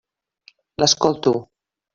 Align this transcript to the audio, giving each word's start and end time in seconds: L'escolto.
L'escolto. 0.83 1.35